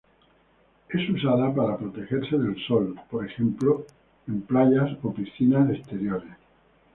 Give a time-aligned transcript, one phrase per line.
[0.89, 3.85] Es usada para protegerse del sol, por ejemplo
[4.27, 6.35] en playas o piscinas exteriores.